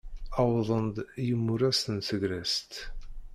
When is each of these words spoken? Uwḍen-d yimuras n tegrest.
Uwḍen-d 0.41 0.95
yimuras 1.25 1.81
n 1.95 1.97
tegrest. 2.07 2.71